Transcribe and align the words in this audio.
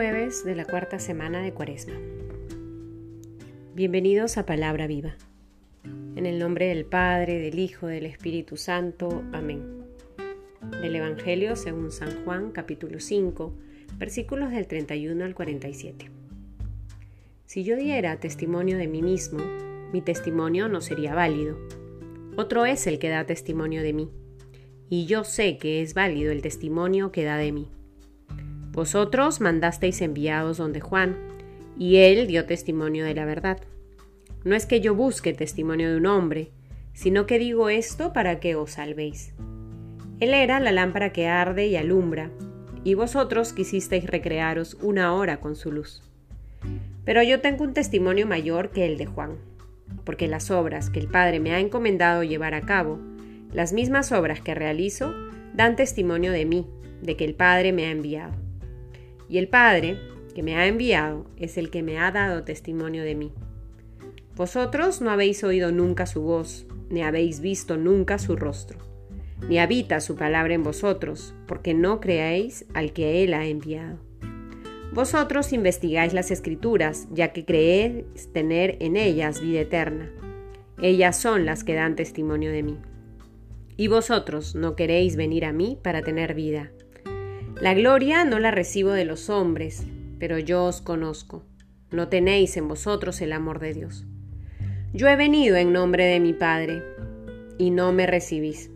jueves 0.00 0.46
de 0.46 0.54
la 0.54 0.64
cuarta 0.64 0.98
semana 0.98 1.42
de 1.42 1.52
Cuaresma. 1.52 1.92
Bienvenidos 3.74 4.38
a 4.38 4.46
Palabra 4.46 4.86
Viva. 4.86 5.14
En 6.16 6.24
el 6.24 6.38
nombre 6.38 6.68
del 6.68 6.86
Padre, 6.86 7.38
del 7.38 7.58
Hijo, 7.58 7.86
del 7.86 8.06
Espíritu 8.06 8.56
Santo. 8.56 9.22
Amén. 9.34 9.84
Del 10.80 10.96
Evangelio 10.96 11.54
según 11.54 11.92
San 11.92 12.24
Juan, 12.24 12.50
capítulo 12.50 12.98
5, 12.98 13.52
versículos 13.98 14.52
del 14.52 14.66
31 14.68 15.22
al 15.22 15.34
47. 15.34 16.10
Si 17.44 17.62
yo 17.62 17.76
diera 17.76 18.18
testimonio 18.18 18.78
de 18.78 18.88
mí 18.88 19.02
mismo, 19.02 19.44
mi 19.92 20.00
testimonio 20.00 20.70
no 20.70 20.80
sería 20.80 21.14
válido. 21.14 21.58
Otro 22.38 22.64
es 22.64 22.86
el 22.86 22.98
que 22.98 23.10
da 23.10 23.26
testimonio 23.26 23.82
de 23.82 23.92
mí, 23.92 24.10
y 24.88 25.04
yo 25.04 25.24
sé 25.24 25.58
que 25.58 25.82
es 25.82 25.92
válido 25.92 26.32
el 26.32 26.40
testimonio 26.40 27.12
que 27.12 27.24
da 27.24 27.36
de 27.36 27.52
mí 27.52 27.68
vosotros 28.72 29.40
mandasteis 29.40 30.00
enviados 30.00 30.58
donde 30.58 30.80
Juan, 30.80 31.16
y 31.78 31.96
él 31.96 32.26
dio 32.26 32.46
testimonio 32.46 33.04
de 33.04 33.14
la 33.14 33.24
verdad. 33.24 33.58
No 34.44 34.54
es 34.54 34.66
que 34.66 34.80
yo 34.80 34.94
busque 34.94 35.32
testimonio 35.32 35.90
de 35.90 35.96
un 35.96 36.06
hombre, 36.06 36.50
sino 36.92 37.26
que 37.26 37.38
digo 37.38 37.68
esto 37.68 38.12
para 38.12 38.40
que 38.40 38.54
os 38.54 38.72
salvéis. 38.72 39.34
Él 40.20 40.34
era 40.34 40.60
la 40.60 40.72
lámpara 40.72 41.12
que 41.12 41.26
arde 41.26 41.66
y 41.66 41.76
alumbra, 41.76 42.30
y 42.84 42.94
vosotros 42.94 43.52
quisisteis 43.52 44.06
recrearos 44.06 44.74
una 44.82 45.14
hora 45.14 45.40
con 45.40 45.56
su 45.56 45.72
luz. 45.72 46.02
Pero 47.04 47.22
yo 47.22 47.40
tengo 47.40 47.64
un 47.64 47.74
testimonio 47.74 48.26
mayor 48.26 48.70
que 48.70 48.86
el 48.86 48.98
de 48.98 49.06
Juan, 49.06 49.38
porque 50.04 50.28
las 50.28 50.50
obras 50.50 50.90
que 50.90 51.00
el 51.00 51.08
Padre 51.08 51.40
me 51.40 51.52
ha 51.54 51.58
encomendado 51.58 52.22
llevar 52.22 52.54
a 52.54 52.60
cabo, 52.60 52.98
las 53.52 53.72
mismas 53.72 54.12
obras 54.12 54.40
que 54.40 54.54
realizo, 54.54 55.12
dan 55.54 55.76
testimonio 55.76 56.32
de 56.32 56.44
mí, 56.44 56.66
de 57.02 57.16
que 57.16 57.24
el 57.24 57.34
Padre 57.34 57.72
me 57.72 57.86
ha 57.86 57.90
enviado. 57.90 58.49
Y 59.30 59.38
el 59.38 59.46
Padre, 59.46 59.96
que 60.34 60.42
me 60.42 60.56
ha 60.56 60.66
enviado, 60.66 61.24
es 61.36 61.56
el 61.56 61.70
que 61.70 61.84
me 61.84 61.98
ha 61.98 62.10
dado 62.10 62.42
testimonio 62.42 63.04
de 63.04 63.14
mí. 63.14 63.32
Vosotros 64.34 65.00
no 65.00 65.10
habéis 65.10 65.44
oído 65.44 65.70
nunca 65.70 66.06
su 66.06 66.22
voz, 66.22 66.66
ni 66.90 67.02
habéis 67.02 67.40
visto 67.40 67.76
nunca 67.76 68.18
su 68.18 68.34
rostro, 68.34 68.80
ni 69.48 69.60
habita 69.60 70.00
su 70.00 70.16
palabra 70.16 70.54
en 70.54 70.64
vosotros, 70.64 71.32
porque 71.46 71.74
no 71.74 72.00
creáis 72.00 72.66
al 72.74 72.92
que 72.92 73.22
Él 73.22 73.32
ha 73.32 73.46
enviado. 73.46 73.98
Vosotros 74.92 75.52
investigáis 75.52 76.12
las 76.12 76.32
escrituras, 76.32 77.06
ya 77.12 77.32
que 77.32 77.44
creéis 77.44 78.32
tener 78.32 78.78
en 78.80 78.96
ellas 78.96 79.40
vida 79.40 79.60
eterna. 79.60 80.10
Ellas 80.82 81.16
son 81.16 81.46
las 81.46 81.62
que 81.62 81.74
dan 81.74 81.94
testimonio 81.94 82.50
de 82.50 82.64
mí. 82.64 82.78
Y 83.76 83.86
vosotros 83.86 84.56
no 84.56 84.74
queréis 84.74 85.14
venir 85.14 85.44
a 85.44 85.52
mí 85.52 85.78
para 85.80 86.02
tener 86.02 86.34
vida. 86.34 86.72
La 87.60 87.74
gloria 87.74 88.24
no 88.24 88.38
la 88.38 88.50
recibo 88.50 88.92
de 88.92 89.04
los 89.04 89.28
hombres, 89.28 89.84
pero 90.18 90.38
yo 90.38 90.64
os 90.64 90.80
conozco. 90.80 91.44
No 91.90 92.08
tenéis 92.08 92.56
en 92.56 92.68
vosotros 92.68 93.20
el 93.20 93.34
amor 93.34 93.58
de 93.58 93.74
Dios. 93.74 94.06
Yo 94.94 95.08
he 95.08 95.16
venido 95.16 95.56
en 95.56 95.70
nombre 95.70 96.06
de 96.06 96.20
mi 96.20 96.32
Padre, 96.32 96.82
y 97.58 97.70
no 97.70 97.92
me 97.92 98.06
recibís. 98.06 98.70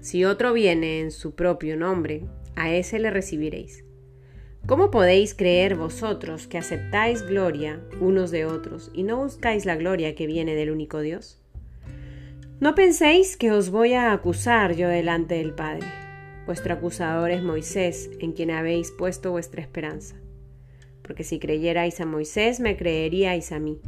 Si 0.00 0.24
otro 0.24 0.52
viene 0.52 0.98
en 0.98 1.12
su 1.12 1.36
propio 1.36 1.76
nombre, 1.76 2.24
a 2.56 2.72
ese 2.72 2.98
le 2.98 3.10
recibiréis. 3.10 3.84
¿Cómo 4.66 4.90
podéis 4.90 5.34
creer 5.34 5.76
vosotros 5.76 6.48
que 6.48 6.58
aceptáis 6.58 7.22
gloria 7.22 7.80
unos 8.00 8.32
de 8.32 8.46
otros 8.46 8.90
y 8.92 9.04
no 9.04 9.18
buscáis 9.18 9.64
la 9.64 9.76
gloria 9.76 10.16
que 10.16 10.26
viene 10.26 10.56
del 10.56 10.72
único 10.72 11.00
Dios? 11.00 11.40
No 12.58 12.74
penséis 12.74 13.36
que 13.36 13.52
os 13.52 13.70
voy 13.70 13.92
a 13.92 14.12
acusar 14.12 14.74
yo 14.74 14.88
delante 14.88 15.36
del 15.36 15.54
Padre. 15.54 15.86
Vuestro 16.46 16.74
acusador 16.74 17.30
es 17.30 17.42
Moisés, 17.42 18.10
en 18.18 18.32
quien 18.32 18.50
habéis 18.50 18.90
puesto 18.90 19.30
vuestra 19.30 19.62
esperanza. 19.62 20.16
Porque 21.02 21.22
si 21.22 21.38
creyerais 21.38 22.00
a 22.00 22.06
Moisés, 22.06 22.58
me 22.58 22.76
creeríais 22.76 23.52
a 23.52 23.60
mí, 23.60 23.80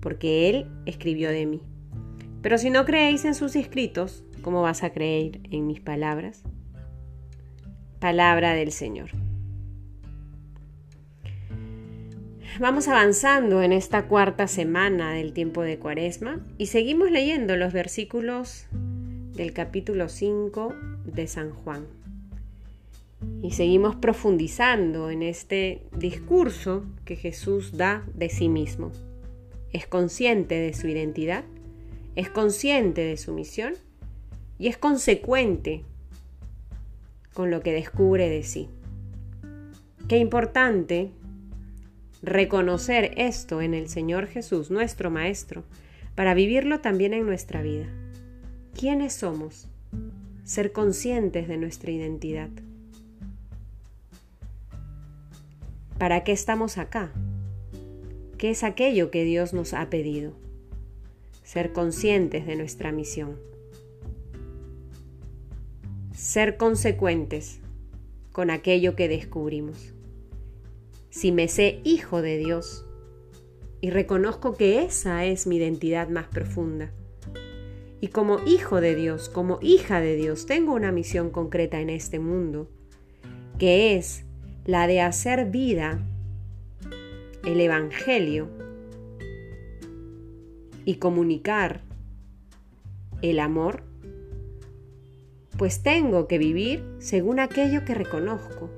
porque 0.00 0.50
él 0.50 0.66
escribió 0.84 1.30
de 1.30 1.46
mí. 1.46 1.62
Pero 2.42 2.58
si 2.58 2.68
no 2.68 2.84
creéis 2.84 3.24
en 3.24 3.34
sus 3.34 3.56
escritos, 3.56 4.24
¿cómo 4.42 4.60
vas 4.62 4.82
a 4.82 4.92
creer 4.92 5.40
en 5.50 5.66
mis 5.66 5.80
palabras? 5.80 6.42
Palabra 7.98 8.52
del 8.52 8.72
Señor. 8.72 9.10
Vamos 12.60 12.88
avanzando 12.88 13.62
en 13.62 13.72
esta 13.72 14.06
cuarta 14.08 14.46
semana 14.48 15.12
del 15.12 15.32
tiempo 15.32 15.62
de 15.62 15.78
Cuaresma 15.78 16.44
y 16.58 16.66
seguimos 16.66 17.10
leyendo 17.10 17.56
los 17.56 17.72
versículos 17.72 18.66
del 18.72 19.54
capítulo 19.54 20.10
5 20.10 20.74
de 21.06 21.26
San 21.26 21.50
Juan. 21.52 22.01
Y 23.42 23.52
seguimos 23.52 23.96
profundizando 23.96 25.10
en 25.10 25.22
este 25.22 25.82
discurso 25.96 26.84
que 27.04 27.16
Jesús 27.16 27.76
da 27.76 28.06
de 28.14 28.28
sí 28.28 28.48
mismo. 28.48 28.92
Es 29.72 29.86
consciente 29.86 30.54
de 30.54 30.74
su 30.74 30.88
identidad, 30.88 31.44
es 32.14 32.28
consciente 32.28 33.02
de 33.02 33.16
su 33.16 33.32
misión 33.32 33.74
y 34.58 34.68
es 34.68 34.76
consecuente 34.76 35.82
con 37.32 37.50
lo 37.50 37.62
que 37.62 37.72
descubre 37.72 38.28
de 38.28 38.42
sí. 38.42 38.68
Qué 40.08 40.18
importante 40.18 41.10
reconocer 42.22 43.12
esto 43.16 43.60
en 43.60 43.74
el 43.74 43.88
Señor 43.88 44.26
Jesús, 44.26 44.70
nuestro 44.70 45.10
Maestro, 45.10 45.64
para 46.14 46.34
vivirlo 46.34 46.80
también 46.80 47.14
en 47.14 47.26
nuestra 47.26 47.62
vida. 47.62 47.86
¿Quiénes 48.78 49.14
somos? 49.14 49.68
Ser 50.44 50.72
conscientes 50.72 51.48
de 51.48 51.56
nuestra 51.56 51.90
identidad. 51.90 52.50
¿Para 56.02 56.24
qué 56.24 56.32
estamos 56.32 56.78
acá? 56.78 57.12
¿Qué 58.36 58.50
es 58.50 58.64
aquello 58.64 59.12
que 59.12 59.22
Dios 59.22 59.52
nos 59.52 59.72
ha 59.72 59.88
pedido? 59.88 60.32
Ser 61.44 61.72
conscientes 61.72 62.44
de 62.44 62.56
nuestra 62.56 62.90
misión. 62.90 63.38
Ser 66.12 66.56
consecuentes 66.56 67.60
con 68.32 68.50
aquello 68.50 68.96
que 68.96 69.06
descubrimos. 69.06 69.94
Si 71.10 71.30
me 71.30 71.46
sé 71.46 71.80
hijo 71.84 72.20
de 72.20 72.36
Dios 72.36 72.84
y 73.80 73.90
reconozco 73.90 74.54
que 74.54 74.82
esa 74.82 75.24
es 75.24 75.46
mi 75.46 75.58
identidad 75.58 76.08
más 76.08 76.26
profunda, 76.26 76.90
y 78.00 78.08
como 78.08 78.40
hijo 78.44 78.80
de 78.80 78.96
Dios, 78.96 79.28
como 79.28 79.60
hija 79.62 80.00
de 80.00 80.16
Dios, 80.16 80.46
tengo 80.46 80.74
una 80.74 80.90
misión 80.90 81.30
concreta 81.30 81.78
en 81.78 81.90
este 81.90 82.18
mundo, 82.18 82.68
que 83.60 83.96
es 83.96 84.24
la 84.64 84.86
de 84.86 85.00
hacer 85.00 85.50
vida 85.50 86.00
el 87.44 87.60
Evangelio 87.60 88.48
y 90.84 90.96
comunicar 90.96 91.82
el 93.22 93.40
amor, 93.40 93.84
pues 95.56 95.82
tengo 95.82 96.28
que 96.28 96.38
vivir 96.38 96.84
según 96.98 97.40
aquello 97.40 97.84
que 97.84 97.94
reconozco. 97.94 98.70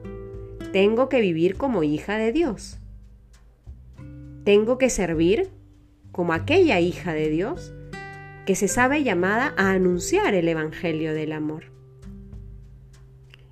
Tengo 0.73 1.09
que 1.09 1.21
vivir 1.21 1.57
como 1.57 1.83
hija 1.83 2.17
de 2.17 2.33
Dios. 2.33 2.79
Tengo 4.45 4.77
que 4.77 4.91
servir 4.91 5.51
como 6.13 6.33
aquella 6.33 6.81
hija 6.81 7.13
de 7.13 7.29
Dios 7.29 7.73
que 8.45 8.55
se 8.55 8.69
sabe 8.69 9.03
llamada 9.03 9.55
a 9.57 9.71
anunciar 9.71 10.35
el 10.35 10.49
Evangelio 10.49 11.15
del 11.15 11.33
amor. 11.33 11.65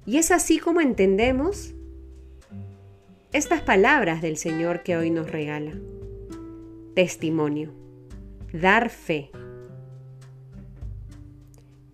Y 0.04 0.18
es 0.18 0.30
así 0.30 0.58
como 0.58 0.80
entendemos 0.80 1.74
estas 3.32 3.62
palabras 3.62 4.20
del 4.20 4.36
Señor 4.36 4.82
que 4.82 4.94
hoy 4.94 5.10
nos 5.10 5.30
regala. 5.30 5.72
Testimonio. 6.94 7.72
Dar 8.52 8.90
fe. 8.90 9.30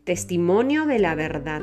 Testimonio 0.03 0.87
de 0.87 0.99
la 0.99 1.15
verdad. 1.15 1.63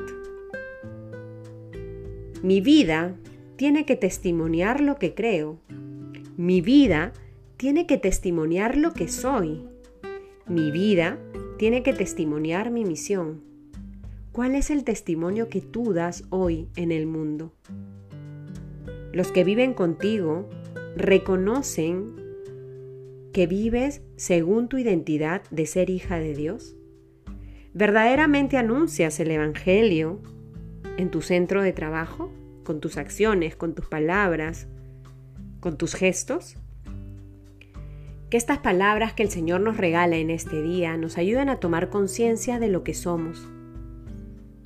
Mi 2.42 2.62
vida 2.62 3.16
tiene 3.58 3.86
que 3.86 3.98
testimoniar 3.98 4.80
lo 4.80 4.96
que 4.96 5.14
creo. 5.14 5.60
Mi 6.38 6.62
vida 6.62 7.12
tiene 7.58 7.86
que 7.86 7.98
testimoniar 7.98 8.78
lo 8.78 8.94
que 8.94 9.10
soy. 9.10 9.68
Mi 10.48 10.72
vida 10.72 11.20
tiene 11.58 11.84
que 11.84 11.92
testimoniar 11.92 12.72
mi 12.72 12.86
misión. 12.86 13.44
¿Cuál 14.32 14.56
es 14.56 14.70
el 14.70 14.86
testimonio 14.86 15.50
que 15.50 15.60
tú 15.60 15.92
das 15.92 16.24
hoy 16.30 16.70
en 16.78 16.94
el 16.94 17.08
mundo? 17.08 17.52
Los 19.16 19.32
que 19.32 19.46
viven 19.46 19.74
contigo 19.74 20.50
reconocen 20.98 22.18
que 23.32 23.48
vives 23.48 24.02
según 24.18 24.68
tu 24.68 24.78
identidad 24.78 25.42
de 25.52 25.66
ser 25.68 25.90
hija 25.90 26.20
de 26.20 26.34
Dios. 26.34 26.76
¿Verdaderamente 27.74 28.58
anuncias 28.58 29.18
el 29.22 29.32
Evangelio 29.32 30.20
en 30.98 31.12
tu 31.12 31.22
centro 31.22 31.64
de 31.64 31.72
trabajo, 31.72 32.30
con 32.66 32.82
tus 32.82 32.98
acciones, 32.98 33.56
con 33.56 33.74
tus 33.74 33.86
palabras, 33.88 34.68
con 35.62 35.78
tus 35.78 35.96
gestos? 35.96 36.58
Que 38.30 38.36
estas 38.36 38.58
palabras 38.58 39.14
que 39.14 39.24
el 39.24 39.30
Señor 39.30 39.62
nos 39.62 39.78
regala 39.78 40.18
en 40.18 40.30
este 40.30 40.62
día 40.62 40.98
nos 40.98 41.18
ayuden 41.18 41.48
a 41.48 41.62
tomar 41.62 41.90
conciencia 41.90 42.60
de 42.60 42.68
lo 42.68 42.84
que 42.84 42.94
somos, 42.94 43.48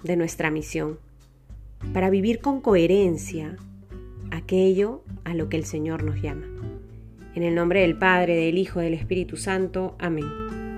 de 0.03 0.15
nuestra 0.15 0.49
misión, 0.49 0.97
para 1.93 2.09
vivir 2.09 2.39
con 2.39 2.61
coherencia 2.61 3.55
aquello 4.31 5.03
a 5.23 5.33
lo 5.33 5.49
que 5.49 5.57
el 5.57 5.65
Señor 5.65 6.03
nos 6.03 6.21
llama. 6.21 6.45
En 7.35 7.43
el 7.43 7.55
nombre 7.55 7.81
del 7.81 7.97
Padre, 7.97 8.35
del 8.35 8.57
Hijo, 8.57 8.79
del 8.79 8.93
Espíritu 8.93 9.37
Santo. 9.37 9.95
Amén. 9.99 10.68